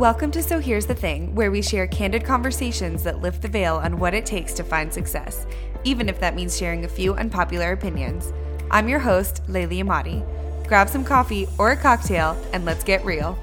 [0.00, 3.76] Welcome to So Here's the Thing, where we share candid conversations that lift the veil
[3.76, 5.46] on what it takes to find success,
[5.84, 8.32] even if that means sharing a few unpopular opinions.
[8.70, 10.24] I'm your host, Layli Amati.
[10.66, 13.38] Grab some coffee or a cocktail and let's get real.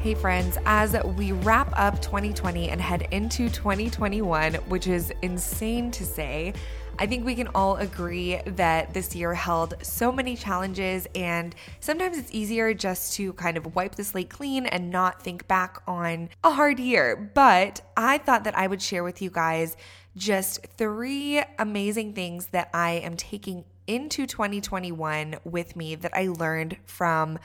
[0.00, 6.06] Hey, friends, as we wrap up 2020 and head into 2021, which is insane to
[6.06, 6.54] say,
[7.00, 12.18] I think we can all agree that this year held so many challenges, and sometimes
[12.18, 16.28] it's easier just to kind of wipe the slate clean and not think back on
[16.44, 17.16] a hard year.
[17.16, 19.78] But I thought that I would share with you guys
[20.14, 26.76] just three amazing things that I am taking into 2021 with me that I learned
[26.84, 27.38] from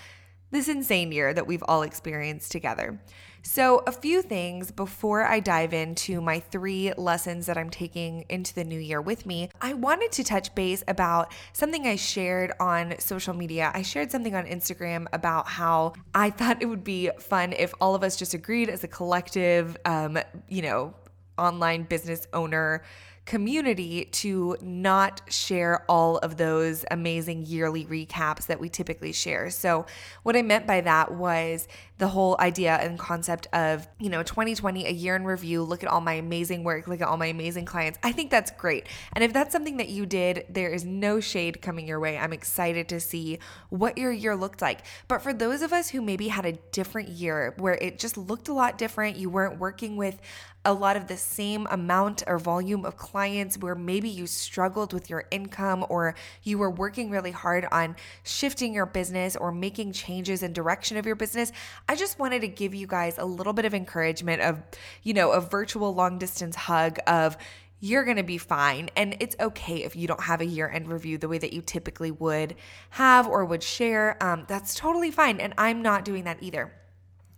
[0.51, 2.99] this insane year that we've all experienced together.
[3.47, 8.55] So, a few things before I dive into my three lessons that I'm taking into
[8.55, 9.51] the new year with me.
[9.61, 13.71] I wanted to touch base about something I shared on social media.
[13.71, 17.93] I shared something on Instagram about how I thought it would be fun if all
[17.93, 20.17] of us just agreed as a collective, um,
[20.49, 20.95] you know,
[21.37, 22.81] online business owner
[23.25, 29.49] community to not share all of those amazing yearly recaps that we typically share.
[29.49, 29.85] So,
[30.23, 34.85] what I meant by that was the whole idea and concept of, you know, 2020,
[34.85, 37.65] a year in review, look at all my amazing work, look at all my amazing
[37.65, 37.97] clients.
[38.03, 38.87] I think that's great.
[39.13, 42.17] And if that's something that you did, there is no shade coming your way.
[42.17, 44.81] I'm excited to see what your year looked like.
[45.07, 48.49] But for those of us who maybe had a different year where it just looked
[48.49, 50.19] a lot different, you weren't working with
[50.65, 55.09] a lot of the same amount or volume of clients where maybe you struggled with
[55.09, 60.41] your income or you were working really hard on shifting your business or making changes
[60.41, 61.51] in direction of your business
[61.87, 64.61] i just wanted to give you guys a little bit of encouragement of
[65.03, 67.37] you know a virtual long distance hug of
[67.79, 68.89] you're going to be fine.
[68.95, 71.61] And it's okay if you don't have a year end review the way that you
[71.61, 72.55] typically would
[72.91, 74.17] have or would share.
[74.23, 75.39] Um, that's totally fine.
[75.39, 76.73] And I'm not doing that either.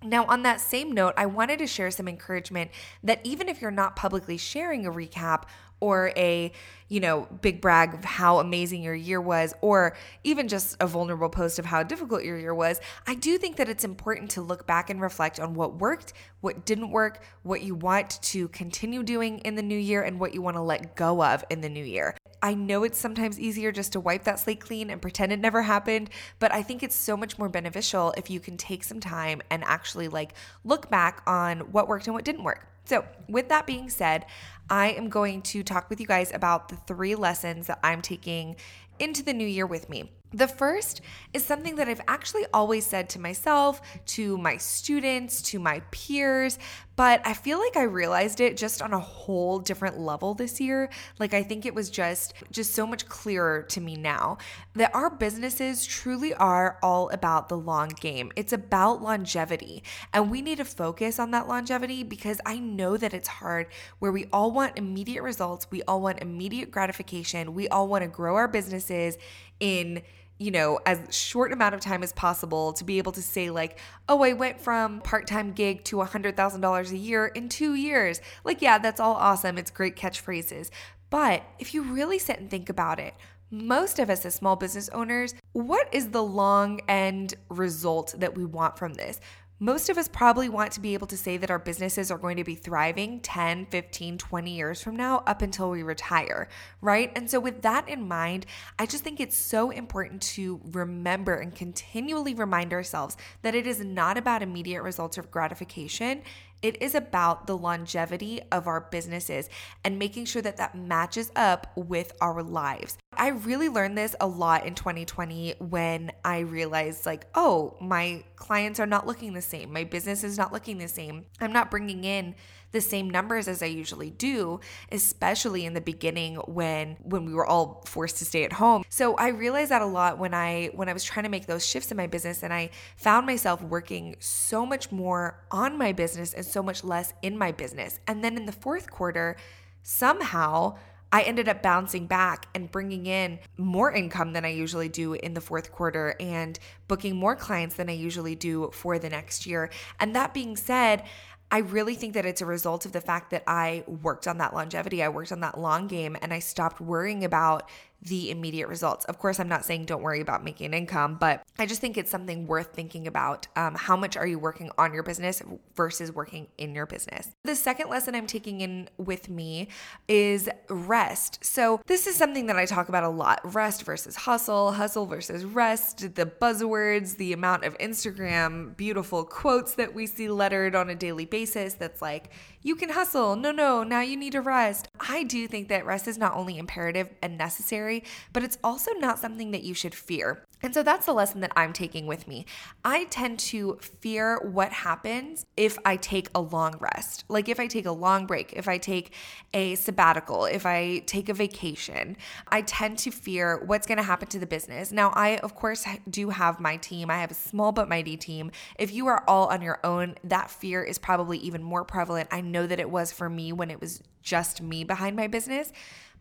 [0.04, 2.70] Now, on that same note, I wanted to share some encouragement
[3.04, 5.46] that even if you're not publicly sharing a recap
[5.80, 6.52] or a,
[6.90, 11.30] you know, big brag of how amazing your year was, or even just a vulnerable
[11.30, 14.66] post of how difficult your year was, I do think that it's important to look
[14.66, 19.40] back and reflect on what worked, what didn't work, what you want to continue doing
[19.40, 21.84] in the new year, and what you want to let go of in the new
[21.84, 22.16] year.
[22.42, 25.64] I know it's sometimes easier just to wipe that slate clean and pretend it never
[25.64, 29.42] happened, but I think it's so much more beneficial if you can take some time
[29.50, 30.34] and actually like
[30.64, 32.68] look back on what worked and what didn't work.
[32.88, 34.26] So, with that being said,
[34.70, 38.56] I am going to talk with you guys about the three lessons that I'm taking
[38.98, 40.10] into the new year with me.
[40.34, 41.02] The first
[41.34, 46.60] is something that I've actually always said to myself, to my students, to my peers,
[46.98, 50.90] but I feel like I realized it just on a whole different level this year.
[51.20, 54.40] Like I think it was just just so much clearer to me now
[54.76, 58.32] that our businesses truly are all about the long game.
[58.36, 63.14] It's about longevity, and we need to focus on that longevity because I know that
[63.14, 63.68] it's hard
[64.00, 68.10] where we all want immediate results, we all want immediate gratification, we all want to
[68.10, 69.20] grow our businesses
[69.60, 70.02] in
[70.40, 73.80] you know, as short amount of time as possible to be able to say like,
[74.08, 78.78] "Oh, I went from part-time gig to $100,000 a year in 2 years." Like, yeah,
[78.78, 79.58] that's all awesome.
[79.58, 80.70] It's great catchphrases.
[81.10, 83.16] But if you really sit and think about it,
[83.50, 88.46] most of us as small business owners, what is the long end result that we
[88.46, 89.20] want from this?
[89.60, 92.38] Most of us probably want to be able to say that our businesses are going
[92.38, 96.48] to be thriving 10, 15, 20 years from now up until we retire,
[96.80, 97.12] right?
[97.16, 98.46] And so, with that in mind,
[98.78, 103.80] I just think it's so important to remember and continually remind ourselves that it is
[103.80, 106.22] not about immediate results of gratification.
[106.62, 109.50] It is about the longevity of our businesses
[109.84, 113.00] and making sure that that matches up with our lives.
[113.18, 118.80] I really learned this a lot in 2020 when I realized, like, oh, my clients
[118.80, 119.74] are not looking the same.
[119.74, 121.26] My business is not looking the same.
[121.42, 122.36] I'm not bringing in
[122.72, 124.60] the same numbers as I usually do,
[124.92, 128.84] especially in the beginning when when we were all forced to stay at home.
[128.90, 131.66] So I realized that a lot when I when I was trying to make those
[131.66, 136.34] shifts in my business and I found myself working so much more on my business
[136.34, 138.00] and so much less in my business.
[138.08, 139.38] And then in the fourth quarter,
[139.82, 140.78] somehow
[141.12, 145.34] I ended up bouncing back and bringing in more income than I usually do in
[145.34, 149.70] the fourth quarter and booking more clients than I usually do for the next year.
[150.00, 151.04] And that being said,
[151.50, 154.54] I really think that it's a result of the fact that I worked on that
[154.54, 155.02] longevity.
[155.02, 157.70] I worked on that long game and I stopped worrying about
[158.02, 159.06] the immediate results.
[159.06, 161.98] Of course, I'm not saying don't worry about making an income, but I just think
[161.98, 163.48] it's something worth thinking about.
[163.56, 165.42] Um, how much are you working on your business
[165.76, 167.30] versus working in your business?
[167.44, 169.70] The second lesson I'm taking in with me
[170.08, 171.44] is rest.
[171.44, 175.44] So, this is something that I talk about a lot rest versus hustle, hustle versus
[175.44, 180.96] rest, the buzzwords, the amount of Instagram beautiful quotes that we see lettered on a
[180.96, 182.32] daily basis that's like,
[182.68, 183.38] you can hustle.
[183.38, 184.90] No, no, now you need to rest.
[185.00, 188.04] I do think that rest is not only imperative and necessary,
[188.34, 190.44] but it's also not something that you should fear.
[190.64, 192.46] And so that's the lesson that I'm taking with me.
[192.84, 197.26] I tend to fear what happens if I take a long rest.
[197.30, 199.14] Like if I take a long break, if I take
[199.54, 202.18] a sabbatical, if I take a vacation,
[202.48, 204.92] I tend to fear what's going to happen to the business.
[204.92, 207.12] Now, I, of course, do have my team.
[207.12, 208.52] I have a small but mighty team.
[208.80, 212.30] If you are all on your own, that fear is probably even more prevalent.
[212.32, 215.72] I know that it was for me when it was just me behind my business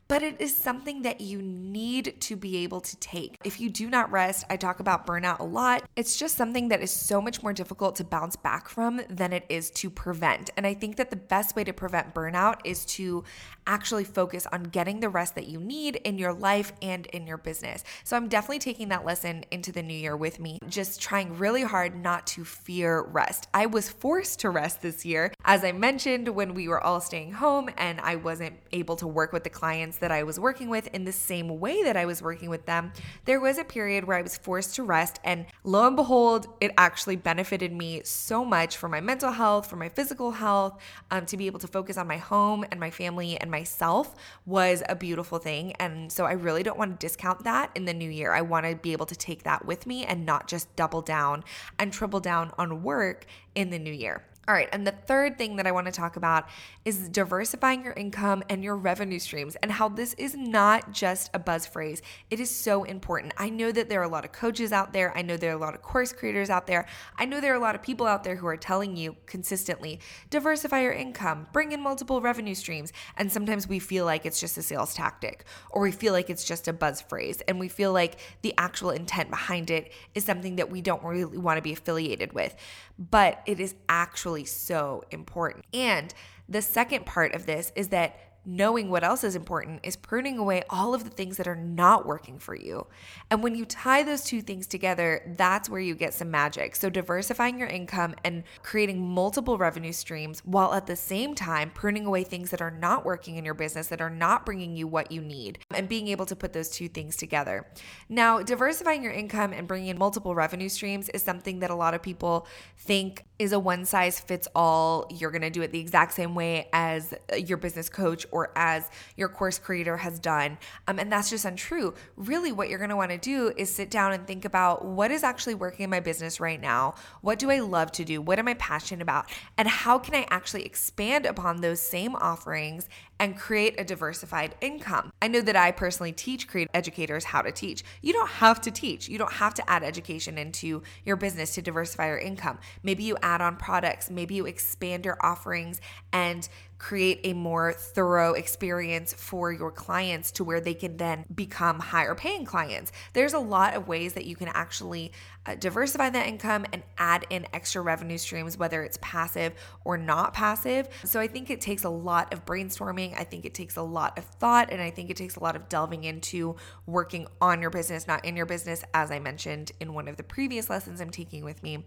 [0.08, 3.36] but it is something that you need to be able to take.
[3.44, 5.82] If you do not rest, I talk about burnout a lot.
[5.96, 9.44] It's just something that is so much more difficult to bounce back from than it
[9.48, 10.50] is to prevent.
[10.56, 13.24] And I think that the best way to prevent burnout is to
[13.66, 17.38] actually focus on getting the rest that you need in your life and in your
[17.38, 17.84] business.
[18.04, 21.62] So I'm definitely taking that lesson into the new year with me, just trying really
[21.62, 23.48] hard not to fear rest.
[23.52, 27.32] I was forced to rest this year, as I mentioned, when we were all staying
[27.32, 30.88] home and I wasn't able to work with the clients that I was working with
[30.88, 32.92] in the same way that I was working with them,
[33.24, 35.20] there was a period where I was forced to rest.
[35.24, 39.76] And lo and behold, it actually benefited me so much for my mental health, for
[39.76, 40.80] my physical health,
[41.10, 44.14] um, to be able to focus on my home and my family and myself
[44.44, 45.72] was a beautiful thing.
[45.80, 48.34] And so I really don't want to discount that in the new year.
[48.34, 51.42] I want to be able to take that with me and not just double down
[51.78, 53.24] and triple down on work
[53.54, 54.22] in the new year.
[54.48, 56.48] All right, and the third thing that I want to talk about
[56.84, 61.38] is diversifying your income and your revenue streams and how this is not just a
[61.40, 62.00] buzz phrase.
[62.30, 63.34] It is so important.
[63.38, 65.56] I know that there are a lot of coaches out there, I know there are
[65.56, 66.86] a lot of course creators out there,
[67.18, 69.98] I know there are a lot of people out there who are telling you consistently
[70.30, 72.92] diversify your income, bring in multiple revenue streams.
[73.16, 76.44] And sometimes we feel like it's just a sales tactic or we feel like it's
[76.44, 80.54] just a buzz phrase and we feel like the actual intent behind it is something
[80.54, 82.54] that we don't really want to be affiliated with.
[82.96, 85.64] But it is actually really so important.
[85.72, 86.12] And
[86.48, 90.62] the second part of this is that knowing what else is important is pruning away
[90.70, 92.86] all of the things that are not working for you.
[93.30, 96.76] And when you tie those two things together, that's where you get some magic.
[96.76, 102.06] So, diversifying your income and creating multiple revenue streams while at the same time pruning
[102.06, 105.10] away things that are not working in your business, that are not bringing you what
[105.10, 107.66] you need, and being able to put those two things together.
[108.08, 111.94] Now, diversifying your income and bringing in multiple revenue streams is something that a lot
[111.94, 112.46] of people
[112.78, 115.06] think is a one size fits all.
[115.10, 118.90] You're going to do it the exact same way as your business coach or as
[119.16, 120.58] your course creator has done.
[120.86, 121.94] Um, and that's just untrue.
[122.16, 125.10] Really, what you're going to want to do is sit down and think about what
[125.10, 126.96] is actually working in my business right now?
[127.22, 128.20] What do I love to do?
[128.20, 129.30] What am I passionate about?
[129.56, 135.10] And how can I actually expand upon those same offerings and create a diversified income.
[135.22, 137.82] I know that I personally teach creative educators how to teach.
[138.02, 141.62] You don't have to teach, you don't have to add education into your business to
[141.62, 142.58] diversify your income.
[142.82, 145.80] Maybe you add on products, maybe you expand your offerings
[146.12, 146.48] and
[146.78, 152.14] create a more thorough experience for your clients to where they can then become higher
[152.14, 152.92] paying clients.
[153.12, 155.12] There's a lot of ways that you can actually
[155.46, 160.34] uh, diversify that income and add in extra revenue streams, whether it's passive or not
[160.34, 160.88] passive.
[161.04, 163.18] So I think it takes a lot of brainstorming.
[163.18, 165.56] I think it takes a lot of thought, and I think it takes a lot
[165.56, 166.56] of delving into
[166.86, 170.22] working on your business, not in your business, as I mentioned in one of the
[170.22, 171.84] previous lessons I'm taking with me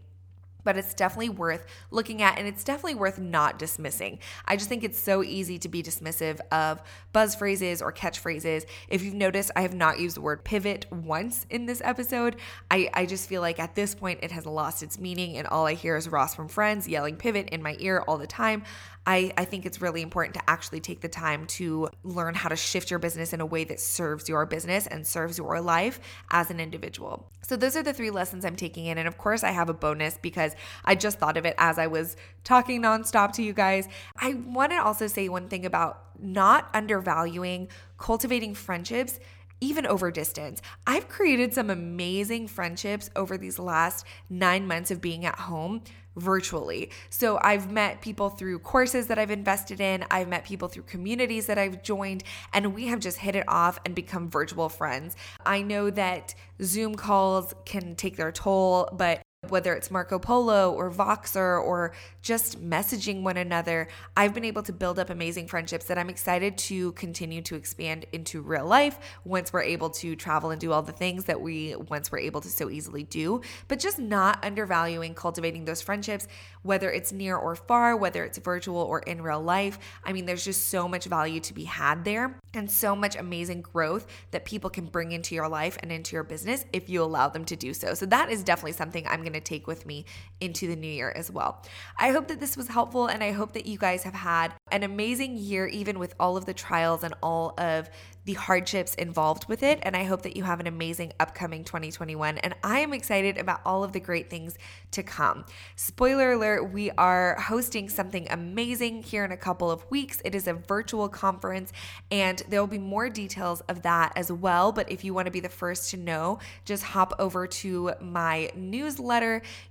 [0.64, 4.20] but it's definitely worth looking at and it's definitely worth not dismissing.
[4.46, 6.82] I just think it's so easy to be dismissive of
[7.14, 8.66] buzz phrases or catchphrases.
[8.88, 12.36] If you've noticed, I have not used the word pivot once in this episode.
[12.70, 15.66] I, I just feel like at this point it has lost its meaning and all
[15.66, 18.64] I hear is Ross from Friends yelling pivot in my ear all the time.
[19.06, 22.56] I, I think it's really important to actually take the time to learn how to
[22.56, 26.00] shift your business in a way that serves your business and serves your life
[26.30, 27.32] as an individual.
[27.42, 29.00] So, those are the three lessons I'm taking in.
[29.00, 30.49] And of course, I have a bonus because
[30.86, 33.88] I just thought of it as I was talking nonstop to you guys.
[34.18, 39.20] I want to also say one thing about not undervaluing cultivating friendships
[39.62, 40.62] even over distance.
[40.88, 45.82] I've created some amazing friendships over these last nine months of being at home
[46.16, 46.92] virtually.
[47.10, 51.46] So I've met people through courses that I've invested in, I've met people through communities
[51.48, 55.16] that I've joined, and we have just hit it off and become virtual friends.
[55.46, 60.92] I know that Zoom calls can take their toll, but whether it's Marco Polo or
[60.92, 65.98] Voxer or just messaging one another, I've been able to build up amazing friendships that
[65.98, 70.60] I'm excited to continue to expand into real life once we're able to travel and
[70.60, 73.42] do all the things that we once were able to so easily do.
[73.68, 76.28] But just not undervaluing cultivating those friendships,
[76.62, 79.80] whether it's near or far, whether it's virtual or in real life.
[80.04, 83.62] I mean, there's just so much value to be had there and so much amazing
[83.62, 87.30] growth that people can bring into your life and into your business if you allow
[87.30, 87.94] them to do so.
[87.94, 90.06] So that is definitely something I'm going to take with me
[90.42, 91.64] into the new year as well.
[91.98, 94.84] I hope that this was helpful and I hope that you guys have had an
[94.84, 97.90] amazing year, even with all of the trials and all of
[98.30, 99.80] the hardships involved with it.
[99.82, 102.38] And I hope that you have an amazing upcoming 2021.
[102.38, 104.56] And I am excited about all of the great things
[104.92, 105.46] to come.
[105.76, 110.22] Spoiler alert, we are hosting something amazing here in a couple of weeks.
[110.24, 111.72] It is a virtual conference,
[112.12, 114.72] and there will be more details of that as well.
[114.72, 118.52] But if you want to be the first to know, just hop over to my
[118.56, 119.19] newsletter.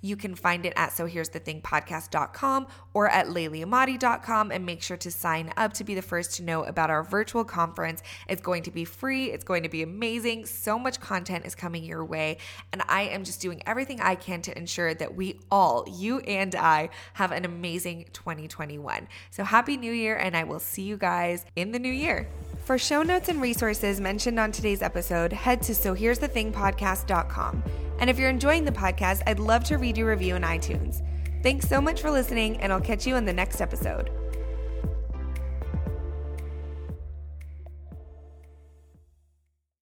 [0.00, 4.82] You can find it at So Here's the Thing podcast.com or at layliamati.com and make
[4.82, 8.02] sure to sign up to be the first to know about our virtual conference.
[8.28, 10.46] It's going to be free, it's going to be amazing.
[10.46, 12.38] So much content is coming your way.
[12.72, 16.54] And I am just doing everything I can to ensure that we all, you and
[16.54, 19.08] I, have an amazing 2021.
[19.30, 22.28] So happy new year, and I will see you guys in the new year.
[22.68, 26.52] For show notes and resources mentioned on today's episode, head to So Here's the Thing
[26.52, 27.64] podcast.com.
[27.98, 31.00] And if you're enjoying the podcast, I'd love to read your review in iTunes.
[31.42, 34.10] Thanks so much for listening, and I'll catch you in the next episode.